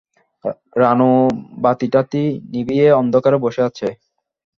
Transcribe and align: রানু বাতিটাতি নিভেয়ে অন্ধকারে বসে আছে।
রানু 0.81 1.11
বাতিটাতি 1.63 2.23
নিভেয়ে 2.51 2.87
অন্ধকারে 2.93 3.37
বসে 3.45 3.61
আছে। 3.69 3.87